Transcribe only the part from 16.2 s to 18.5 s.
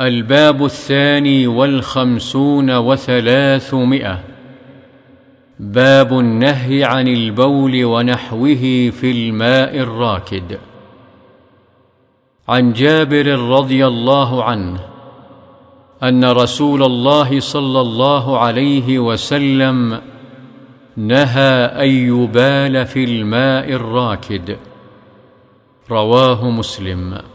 رسول الله صلى الله